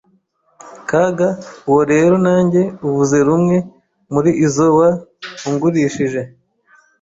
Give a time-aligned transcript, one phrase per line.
[0.89, 1.29] Kaga:
[1.67, 3.57] Uwo rero nange uvuze rumwe
[4.13, 4.89] muri izo wa
[5.47, 6.21] ungurishije